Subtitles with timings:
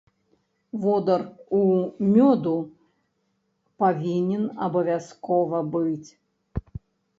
[0.85, 1.21] Водар
[1.57, 1.59] у
[2.15, 2.55] мёду
[3.85, 6.09] павінен абавязкова быць.